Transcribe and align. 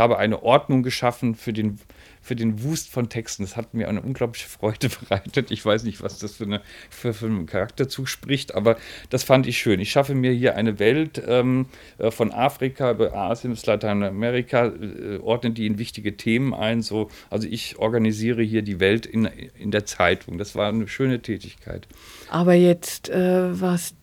habe 0.00 0.18
eine 0.18 0.42
Ordnung 0.42 0.82
geschaffen 0.82 1.36
für 1.36 1.52
den 1.52 1.78
für 2.20 2.36
den 2.36 2.62
Wust 2.62 2.90
von 2.90 3.08
Texten. 3.08 3.42
Das 3.42 3.56
hat 3.56 3.74
mir 3.74 3.88
eine 3.88 4.02
unglaubliche 4.02 4.48
Freude 4.48 4.88
bereitet. 5.00 5.50
Ich 5.50 5.64
weiß 5.64 5.84
nicht, 5.84 6.02
was 6.02 6.18
das 6.18 6.34
für, 6.34 6.44
eine, 6.44 6.60
für, 6.90 7.14
für 7.14 7.26
einen 7.26 7.46
Charakterzug 7.46 8.08
spricht, 8.08 8.54
aber 8.54 8.76
das 9.08 9.22
fand 9.22 9.46
ich 9.46 9.58
schön. 9.58 9.80
Ich 9.80 9.90
schaffe 9.90 10.14
mir 10.14 10.32
hier 10.32 10.56
eine 10.56 10.78
Welt 10.78 11.22
ähm, 11.26 11.66
äh, 11.98 12.10
von 12.10 12.32
Afrika 12.32 12.90
über 12.90 13.14
Asien 13.14 13.52
bis 13.52 13.64
Lateinamerika, 13.66 14.66
äh, 14.66 15.18
ordne 15.18 15.50
die 15.52 15.66
in 15.66 15.78
wichtige 15.78 16.16
Themen 16.16 16.54
ein. 16.54 16.82
So, 16.82 17.08
also 17.30 17.48
ich 17.48 17.78
organisiere 17.78 18.42
hier 18.42 18.62
die 18.62 18.80
Welt 18.80 19.06
in, 19.06 19.24
in 19.24 19.70
der 19.70 19.86
Zeitung. 19.86 20.38
Das 20.38 20.54
war 20.54 20.68
eine 20.68 20.88
schöne 20.88 21.22
Tätigkeit. 21.22 21.88
Aber 22.28 22.54
jetzt, 22.54 23.08
äh, 23.08 23.60
was 23.60 23.94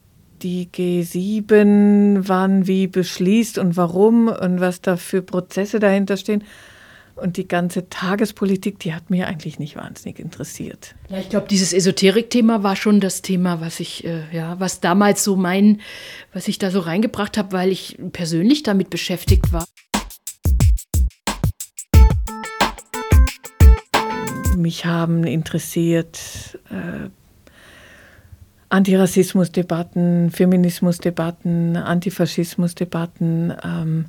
die 0.43 0.69
G7 0.73 2.27
wann 2.27 2.67
wie 2.67 2.87
beschließt 2.87 3.57
und 3.57 3.77
warum 3.77 4.27
und 4.27 4.59
was 4.59 4.81
da 4.81 4.97
für 4.97 5.21
Prozesse 5.21 5.79
dahinter 5.79 6.17
stehen, 6.17 6.43
und 7.17 7.37
die 7.37 7.47
ganze 7.47 7.89
Tagespolitik, 7.89 8.79
die 8.79 8.93
hat 8.93 9.09
mir 9.09 9.27
eigentlich 9.27 9.59
nicht 9.59 9.75
wahnsinnig 9.75 10.19
interessiert. 10.19 10.95
Ja, 11.09 11.17
ich 11.17 11.29
glaube, 11.29 11.47
dieses 11.47 11.73
Esoterik-Thema 11.73 12.63
war 12.63 12.75
schon 12.75 12.99
das 12.99 13.21
Thema, 13.21 13.59
was 13.59 13.79
ich, 13.79 14.05
äh, 14.05 14.23
ja, 14.31 14.59
was 14.59 14.79
damals 14.79 15.23
so 15.23 15.35
mein, 15.35 15.81
was 16.33 16.47
ich 16.47 16.59
da 16.59 16.71
so 16.71 16.79
reingebracht 16.79 17.37
habe, 17.37 17.51
weil 17.51 17.71
ich 17.71 17.97
persönlich 18.13 18.63
damit 18.63 18.89
beschäftigt 18.89 19.51
war. 19.51 19.65
Mich 24.55 24.85
haben 24.85 25.23
interessiert 25.23 26.59
äh, 26.69 27.09
Antirassismusdebatten, 28.69 30.29
Feminismusdebatten, 30.31 31.77
Antifaschismusdebatten, 31.77 33.53
ähm, 33.63 34.05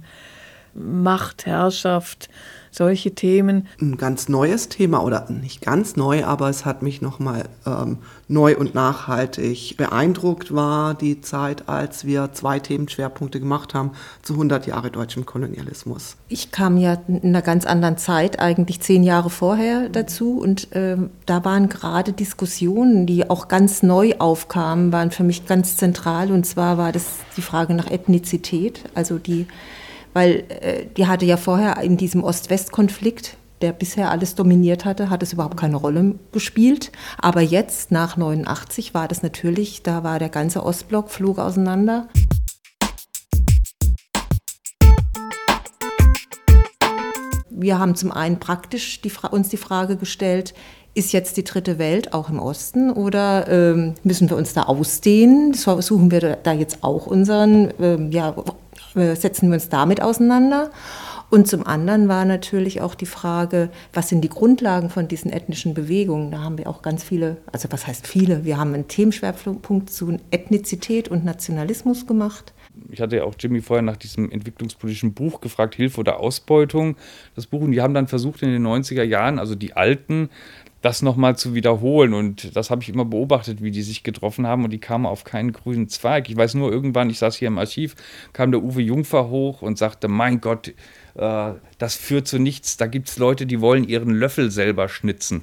Macht, 0.79 1.47
Herrschaft, 1.47 2.29
solche 2.71 3.15
Themen. 3.15 3.67
Ein 3.81 3.97
ganz 3.97 4.29
neues 4.29 4.69
Thema 4.69 5.03
oder 5.03 5.27
nicht 5.31 5.61
ganz 5.63 5.97
neu, 5.97 6.25
aber 6.25 6.49
es 6.49 6.65
hat 6.65 6.83
mich 6.83 7.03
nochmal 7.03 7.45
ähm, 7.67 7.99
neu 8.29 8.57
und 8.57 8.75
nachhaltig 8.75 9.77
beeindruckt, 9.77 10.55
war 10.55 10.95
die 10.95 11.21
Zeit, 11.21 11.69
als 11.69 12.05
wir 12.05 12.33
zwei 12.33 12.59
Themenschwerpunkte 12.59 13.41
gemacht 13.41 13.75
haben 13.75 13.93
zu 14.23 14.35
100 14.35 14.67
Jahre 14.67 14.91
deutschem 14.91 15.27
Kolonialismus. 15.27 16.17
Ich 16.29 16.51
kam 16.53 16.77
ja 16.77 16.99
in 17.09 17.21
einer 17.25 17.43
ganz 17.43 17.67
anderen 17.67 17.97
Zeit, 17.97 18.39
eigentlich 18.39 18.81
zehn 18.81 19.03
Jahre 19.03 19.31
vorher 19.31 19.89
dazu 19.89 20.39
und 20.39 20.73
äh, 20.73 20.97
da 21.27 21.45
waren 21.45 21.69
gerade 21.69 22.13
Diskussionen, 22.13 23.07
die 23.07 23.29
auch 23.29 23.49
ganz 23.49 23.83
neu 23.83 24.15
aufkamen, 24.19 24.93
waren 24.93 25.11
für 25.11 25.25
mich 25.25 25.47
ganz 25.47 25.77
zentral 25.77 26.31
und 26.31 26.45
zwar 26.45 26.79
war 26.79 26.93
das 26.93 27.07
die 27.37 27.43
Frage 27.43 27.75
nach 27.75 27.91
Ethnizität, 27.91 28.85
also 28.95 29.19
die 29.19 29.47
weil 30.13 30.45
äh, 30.49 30.87
die 30.97 31.07
hatte 31.07 31.25
ja 31.25 31.37
vorher 31.37 31.81
in 31.83 31.97
diesem 31.97 32.25
Ost-West-Konflikt, 32.25 33.37
der 33.61 33.73
bisher 33.73 34.11
alles 34.11 34.35
dominiert 34.35 34.85
hatte, 34.85 35.11
hat 35.11 35.23
es 35.23 35.33
überhaupt 35.33 35.57
keine 35.57 35.77
Rolle 35.77 36.15
gespielt. 36.33 36.93
Aber 37.19 37.41
jetzt, 37.41 37.91
nach 37.91 38.17
89, 38.17 38.95
war 38.95 39.09
das 39.09 39.23
natürlich, 39.23 39.83
da 39.83 40.05
war 40.05 40.19
der 40.19 40.29
ganze 40.29 40.65
Ostblock, 40.65 41.11
flog 41.11 41.39
auseinander. 41.39 42.09
Wir 47.51 47.79
haben 47.81 47.97
zum 47.97 48.13
einen 48.13 48.39
praktisch 48.39 49.01
die, 49.01 49.11
uns 49.33 49.49
die 49.49 49.57
Frage 49.57 49.97
gestellt, 49.97 50.55
ist 50.95 51.13
jetzt 51.13 51.37
die 51.37 51.45
dritte 51.45 51.79
Welt 51.79 52.13
auch 52.13 52.29
im 52.29 52.41
Osten 52.41 52.91
oder 52.91 53.47
ähm, 53.49 53.95
müssen 54.03 54.29
wir 54.31 54.37
uns 54.37 54.53
da 54.53 54.65
ausdehnen? 54.65 55.55
Suchen 55.55 56.11
wir 56.11 56.37
da 56.37 56.53
jetzt 56.53 56.83
auch 56.83 57.07
unseren 57.07 57.73
ähm, 57.81 58.11
ja, 58.11 58.35
setzen 58.95 59.49
wir 59.49 59.55
uns 59.55 59.69
damit 59.69 60.03
auseinander. 60.03 60.71
Und 61.31 61.47
zum 61.47 61.67
anderen 61.67 62.09
war 62.09 62.25
natürlich 62.25 62.81
auch 62.81 62.95
die 62.95 63.07
Frage, 63.07 63.69
was 63.93 64.09
sind 64.09 64.23
die 64.23 64.31
Grundlagen 64.31 64.89
von 64.89 65.09
diesen 65.09 65.31
ethnischen 65.31 65.75
Bewegungen? 65.75 66.31
Da 66.31 66.39
haben 66.41 66.57
wir 66.57 66.69
auch 66.69 66.81
ganz 66.81 67.05
viele, 67.05 67.37
also 67.53 67.69
was 67.71 67.87
heißt 67.87 68.07
viele? 68.07 68.45
Wir 68.45 68.57
haben 68.57 68.73
einen 68.73 68.89
Themenschwerpunkt 68.89 69.91
zu 69.91 70.17
Ethnizität 70.31 71.09
und 71.09 71.25
Nationalismus 71.25 72.07
gemacht. 72.07 72.55
Ich 72.91 73.01
hatte 73.01 73.17
ja 73.17 73.25
auch 73.25 73.35
Jimmy 73.39 73.61
vorher 73.61 73.83
nach 73.83 73.97
diesem 73.97 74.31
entwicklungspolitischen 74.31 75.15
Buch 75.15 75.41
gefragt, 75.41 75.75
Hilfe 75.75 76.01
oder 76.01 76.21
Ausbeutung. 76.21 76.97
Das 77.35 77.47
Buch, 77.47 77.61
und 77.61 77.73
die 77.73 77.81
haben 77.81 77.95
dann 77.95 78.09
versucht 78.09 78.43
in 78.43 78.51
den 78.51 78.67
90er 78.67 79.03
Jahren, 79.03 79.39
also 79.39 79.55
die 79.55 79.75
Alten, 79.75 80.31
das 80.83 81.03
nochmal 81.03 81.37
zu 81.37 81.55
wiederholen. 81.55 82.15
Und 82.15 82.57
das 82.57 82.71
habe 82.71 82.83
ich 82.83 82.89
immer 82.89 83.05
beobachtet, 83.05 83.63
wie 83.63 83.71
die 83.71 83.83
sich 83.83 84.03
getroffen 84.03 84.47
haben 84.47 84.65
und 84.65 84.71
die 84.71 84.79
kamen 84.79 85.07
auf 85.07 85.25
keinen 85.25 85.53
grünen 85.53 85.89
Zweig. 85.89 86.29
Ich 86.29 86.37
weiß 86.37 86.55
nur, 86.55 86.73
irgendwann, 86.73 87.11
ich 87.11 87.19
saß 87.19 87.37
hier 87.37 87.49
im 87.49 87.59
Archiv, 87.59 87.97
kam 88.33 88.53
der 88.53 88.63
Uwe 88.63 88.83
Jungfer 88.83 89.29
hoch 89.29 89.63
und 89.63 89.79
sagte, 89.79 90.09
mein 90.09 90.41
Gott, 90.41 90.75
äh, 91.15 91.53
das 91.79 91.97
führt 91.97 92.29
zu 92.29 92.39
nichts. 92.39 92.77
Da 92.77 92.87
gibt 92.87 93.09
es 93.09 93.19
Leute, 93.19 93.47
die 93.47 93.61
wollen 93.61 93.85
ihren 93.85 94.11
Löffel 94.11 94.51
selber 94.51 94.89
schnitzen. 94.89 95.43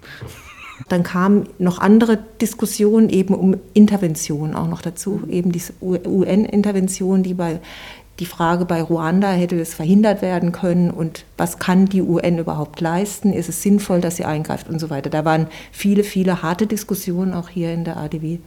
Dann 0.90 1.03
kamen 1.03 1.47
noch 1.58 1.80
andere 1.80 2.18
Diskussionen 2.41 3.09
eben 3.09 3.34
um 3.34 3.56
Intervention 3.74 4.56
auch 4.56 4.68
noch 4.68 4.81
dazu, 4.81 5.22
eben 5.30 5.52
diese 5.52 5.74
UN-Intervention, 5.81 7.24
die 7.24 7.34
bei 7.34 7.59
die 8.19 8.25
Frage 8.25 8.63
bei 8.63 8.81
Ruanda, 8.81 9.31
hätte 9.31 9.59
es 9.59 9.74
verhindert 9.74 10.22
werden 10.22 10.53
können 10.53 10.90
und 10.90 11.25
was 11.38 11.59
kann 11.59 11.88
die 11.88 12.02
UN 12.02 12.38
überhaupt 12.38 12.80
leisten? 12.80 13.34
Ist 13.34 13.50
es 13.50 13.62
sinnvoll, 13.62 14.00
dass 14.00 14.16
sie 14.16 14.24
eingreift 14.24 14.69
und 14.69 14.80
so 14.80 14.90
weiter? 14.90 15.09
Da 15.09 15.25
waren 15.25 15.47
viele, 15.72 16.03
viele 16.03 16.41
harte 16.41 16.66
Diskussionen 16.66 17.34
auch 17.34 17.50
hier 17.50 17.74
in 17.74 17.84
der 17.84 17.97
ADW 17.97 18.40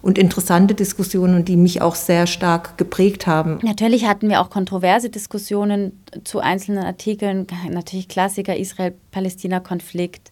und 0.00 0.18
interessante 0.18 0.74
Diskussionen, 0.74 1.44
die 1.44 1.56
mich 1.56 1.82
auch 1.82 1.96
sehr 1.96 2.28
stark 2.28 2.78
geprägt 2.78 3.26
haben. 3.26 3.58
Natürlich 3.62 4.06
hatten 4.06 4.28
wir 4.28 4.40
auch 4.40 4.50
kontroverse 4.50 5.10
Diskussionen 5.10 6.04
zu 6.22 6.38
einzelnen 6.38 6.84
Artikeln, 6.84 7.48
natürlich 7.68 8.06
Klassiker 8.06 8.56
Israel-Palästina-Konflikt. 8.56 10.30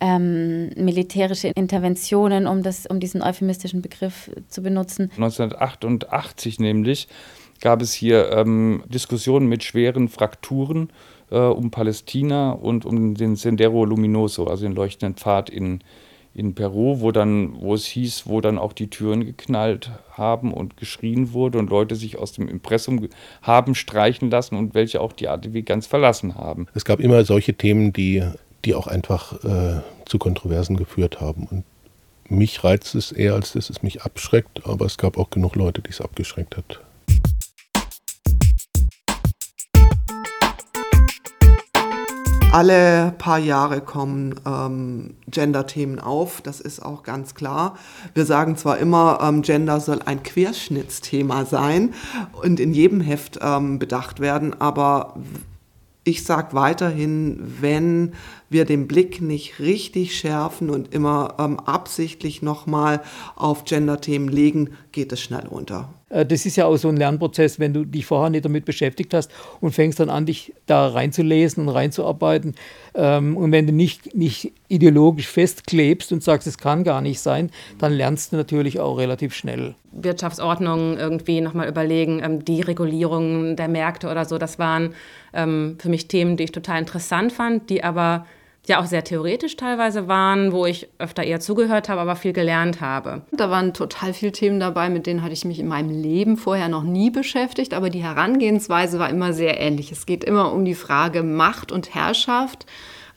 Ähm, 0.00 0.70
militärische 0.76 1.48
Interventionen, 1.48 2.46
um, 2.46 2.62
das, 2.62 2.86
um 2.86 3.00
diesen 3.00 3.22
euphemistischen 3.22 3.80
Begriff 3.80 4.30
zu 4.48 4.62
benutzen. 4.62 5.10
1988 5.16 6.60
nämlich 6.60 7.08
gab 7.60 7.80
es 7.80 7.92
hier 7.92 8.30
ähm, 8.32 8.82
Diskussionen 8.88 9.48
mit 9.48 9.64
schweren 9.64 10.08
Frakturen 10.08 10.90
äh, 11.30 11.38
um 11.38 11.70
Palästina 11.70 12.52
und 12.52 12.84
um 12.84 13.14
den 13.14 13.36
Sendero 13.36 13.84
Luminoso, 13.84 14.46
also 14.46 14.64
den 14.64 14.74
leuchtenden 14.74 15.16
Pfad 15.16 15.50
in, 15.50 15.80
in 16.34 16.54
Peru, 16.54 17.00
wo 17.00 17.10
dann, 17.10 17.60
wo 17.60 17.74
es 17.74 17.86
hieß, 17.86 18.24
wo 18.26 18.40
dann 18.40 18.58
auch 18.58 18.72
die 18.72 18.90
Türen 18.90 19.24
geknallt 19.24 19.90
haben 20.10 20.52
und 20.52 20.76
geschrien 20.76 21.32
wurde 21.32 21.58
und 21.58 21.70
Leute 21.70 21.96
sich 21.96 22.18
aus 22.18 22.32
dem 22.32 22.48
Impressum 22.48 23.08
haben 23.42 23.74
streichen 23.74 24.30
lassen 24.30 24.56
und 24.56 24.74
welche 24.74 25.00
auch 25.00 25.12
die 25.12 25.28
ADW 25.28 25.62
ganz 25.62 25.86
verlassen 25.86 26.34
haben. 26.34 26.66
Es 26.74 26.84
gab 26.84 27.00
immer 27.00 27.24
solche 27.24 27.54
Themen, 27.54 27.92
die, 27.92 28.22
die 28.64 28.74
auch 28.74 28.86
einfach 28.86 29.44
äh, 29.44 29.80
zu 30.06 30.18
Kontroversen 30.18 30.76
geführt 30.76 31.20
haben. 31.20 31.46
Und 31.50 31.64
mich 32.28 32.64
reizt 32.64 32.94
es 32.94 33.12
eher, 33.12 33.34
als 33.34 33.52
dass 33.52 33.70
es 33.70 33.82
mich 33.82 34.02
abschreckt, 34.02 34.66
aber 34.66 34.86
es 34.86 34.96
gab 34.96 35.18
auch 35.18 35.30
genug 35.30 35.56
Leute, 35.56 35.82
die 35.82 35.90
es 35.90 36.00
abgeschreckt 36.00 36.56
hat. 36.56 36.80
alle 42.54 43.12
paar 43.18 43.40
Jahre 43.40 43.80
kommen 43.80 44.36
ähm, 44.46 45.14
Gender-Themen 45.26 45.98
auf, 45.98 46.40
das 46.40 46.60
ist 46.60 46.80
auch 46.80 47.02
ganz 47.02 47.34
klar. 47.34 47.76
Wir 48.14 48.24
sagen 48.26 48.56
zwar 48.56 48.78
immer, 48.78 49.18
ähm, 49.20 49.42
Gender 49.42 49.80
soll 49.80 50.00
ein 50.04 50.22
Querschnittsthema 50.22 51.46
sein 51.46 51.94
und 52.42 52.60
in 52.60 52.72
jedem 52.72 53.00
Heft 53.00 53.40
ähm, 53.42 53.80
bedacht 53.80 54.20
werden, 54.20 54.54
aber 54.60 55.16
ich 56.04 56.22
sage 56.22 56.52
weiterhin, 56.52 57.40
wenn 57.60 58.12
wir 58.54 58.64
den 58.64 58.88
Blick 58.88 59.20
nicht 59.20 59.58
richtig 59.58 60.16
schärfen 60.16 60.70
und 60.70 60.94
immer 60.94 61.34
ähm, 61.38 61.60
absichtlich 61.60 62.40
nochmal 62.40 63.02
auf 63.36 63.66
Gender-Themen 63.66 64.28
legen, 64.28 64.70
geht 64.92 65.12
es 65.12 65.20
schnell 65.20 65.46
runter. 65.46 65.90
Äh, 66.14 66.24
das 66.24 66.46
ist 66.46 66.56
ja 66.56 66.66
auch 66.66 66.76
so 66.76 66.88
ein 66.88 66.96
Lernprozess, 66.96 67.58
wenn 67.58 67.74
du 67.74 67.84
dich 67.84 68.06
vorher 68.06 68.30
nicht 68.30 68.44
damit 68.44 68.64
beschäftigt 68.64 69.12
hast 69.12 69.30
und 69.60 69.72
fängst 69.72 70.00
dann 70.00 70.08
an, 70.08 70.26
dich 70.26 70.54
da 70.66 70.88
reinzulesen 70.88 71.66
und 71.66 71.74
reinzuarbeiten. 71.74 72.54
Ähm, 72.94 73.36
und 73.36 73.52
wenn 73.52 73.66
du 73.66 73.72
nicht, 73.72 74.14
nicht 74.14 74.52
ideologisch 74.68 75.28
festklebst 75.28 76.12
und 76.12 76.22
sagst, 76.22 76.46
es 76.46 76.58
kann 76.58 76.84
gar 76.84 77.00
nicht 77.00 77.20
sein, 77.20 77.50
dann 77.78 77.92
lernst 77.92 78.32
du 78.32 78.36
natürlich 78.36 78.80
auch 78.80 78.96
relativ 78.96 79.34
schnell. 79.34 79.74
Wirtschaftsordnung 79.92 80.96
irgendwie 80.96 81.40
nochmal 81.40 81.68
überlegen, 81.68 82.20
ähm, 82.22 82.44
die 82.44 82.60
Regulierung 82.60 83.56
der 83.56 83.68
Märkte 83.68 84.10
oder 84.10 84.24
so, 84.24 84.38
das 84.38 84.58
waren 84.58 84.94
ähm, 85.32 85.76
für 85.78 85.88
mich 85.88 86.08
Themen, 86.08 86.36
die 86.36 86.44
ich 86.44 86.52
total 86.52 86.78
interessant 86.78 87.32
fand, 87.32 87.68
die 87.70 87.82
aber 87.82 88.26
ja 88.68 88.80
auch 88.80 88.86
sehr 88.86 89.04
theoretisch 89.04 89.56
teilweise 89.56 90.08
waren, 90.08 90.52
wo 90.52 90.66
ich 90.66 90.88
öfter 90.98 91.22
eher 91.22 91.40
zugehört 91.40 91.88
habe, 91.88 92.00
aber 92.00 92.16
viel 92.16 92.32
gelernt 92.32 92.80
habe. 92.80 93.22
Da 93.32 93.50
waren 93.50 93.74
total 93.74 94.12
viele 94.12 94.32
Themen 94.32 94.60
dabei, 94.60 94.88
mit 94.88 95.06
denen 95.06 95.22
hatte 95.22 95.34
ich 95.34 95.44
mich 95.44 95.58
in 95.58 95.68
meinem 95.68 95.90
Leben 95.90 96.36
vorher 96.36 96.68
noch 96.68 96.82
nie 96.82 97.10
beschäftigt, 97.10 97.74
aber 97.74 97.90
die 97.90 98.02
Herangehensweise 98.02 98.98
war 98.98 99.10
immer 99.10 99.32
sehr 99.32 99.60
ähnlich. 99.60 99.92
Es 99.92 100.06
geht 100.06 100.24
immer 100.24 100.52
um 100.52 100.64
die 100.64 100.74
Frage 100.74 101.22
Macht 101.22 101.72
und 101.72 101.94
Herrschaft 101.94 102.66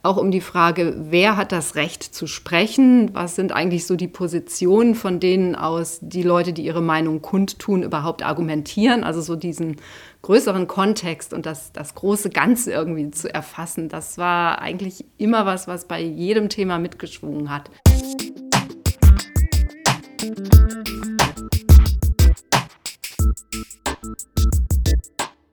auch 0.03 0.17
um 0.17 0.31
die 0.31 0.41
Frage, 0.41 0.95
wer 1.09 1.37
hat 1.37 1.51
das 1.51 1.75
Recht 1.75 2.03
zu 2.03 2.27
sprechen? 2.27 3.13
Was 3.13 3.35
sind 3.35 3.51
eigentlich 3.51 3.85
so 3.85 3.95
die 3.95 4.07
Positionen, 4.07 4.95
von 4.95 5.19
denen 5.19 5.55
aus 5.55 5.99
die 6.01 6.23
Leute, 6.23 6.53
die 6.53 6.63
ihre 6.63 6.81
Meinung 6.81 7.21
kundtun, 7.21 7.83
überhaupt 7.83 8.23
argumentieren? 8.23 9.03
Also 9.03 9.21
so 9.21 9.35
diesen 9.35 9.77
größeren 10.21 10.67
Kontext 10.67 11.33
und 11.33 11.45
das, 11.45 11.71
das 11.73 11.95
große 11.95 12.29
Ganze 12.29 12.71
irgendwie 12.71 13.11
zu 13.11 13.33
erfassen. 13.33 13.89
Das 13.89 14.17
war 14.17 14.61
eigentlich 14.61 15.05
immer 15.17 15.45
was, 15.45 15.67
was 15.67 15.87
bei 15.87 16.01
jedem 16.01 16.49
Thema 16.49 16.79
mitgeschwungen 16.79 17.49
hat. 17.49 17.69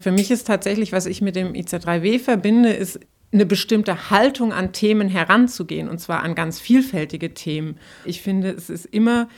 Für 0.04 0.12
mich 0.12 0.30
ist 0.30 0.46
tatsächlich, 0.46 0.92
was 0.92 1.06
ich 1.06 1.22
mit 1.22 1.34
dem 1.34 1.54
IZ3W 1.54 2.18
verbinde, 2.18 2.70
ist 2.74 3.00
eine 3.34 3.44
bestimmte 3.44 4.10
Haltung 4.10 4.52
an 4.52 4.72
Themen 4.72 5.08
heranzugehen, 5.08 5.88
und 5.88 5.98
zwar 5.98 6.22
an 6.22 6.34
ganz 6.34 6.60
vielfältige 6.60 7.34
Themen. 7.34 7.78
Ich 8.04 8.22
finde, 8.22 8.50
es 8.50 8.70
ist 8.70 8.86
immer 8.86 9.28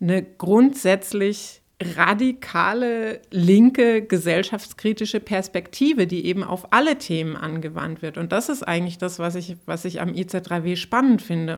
eine 0.00 0.22
grundsätzlich 0.22 1.60
radikale, 1.96 3.20
linke, 3.30 4.02
gesellschaftskritische 4.02 5.20
Perspektive, 5.20 6.06
die 6.06 6.24
eben 6.26 6.44
auf 6.44 6.72
alle 6.72 6.96
Themen 6.96 7.36
angewandt 7.36 8.02
wird. 8.02 8.18
Und 8.18 8.32
das 8.32 8.48
ist 8.48 8.62
eigentlich 8.62 8.98
das, 8.98 9.18
was 9.18 9.34
ich, 9.34 9.56
was 9.66 9.84
ich 9.84 10.00
am 10.00 10.10
IZ3W 10.10 10.76
spannend 10.76 11.22
finde. 11.22 11.50